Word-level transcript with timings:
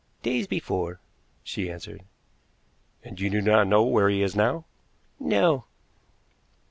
"Days 0.23 0.47
before," 0.47 0.99
she 1.43 1.69
answered. 1.69 2.01
"And 3.03 3.19
you 3.19 3.29
do 3.29 3.39
not 3.39 3.67
know 3.67 3.83
where 3.83 4.09
he 4.09 4.23
is 4.23 4.35
now?" 4.35 4.65
"No." 5.19 5.65